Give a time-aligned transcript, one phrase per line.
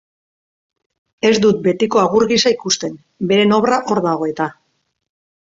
[1.31, 2.97] Ez dut betiko agur gisa ikusten,
[3.33, 4.49] beren obra hor dago eta.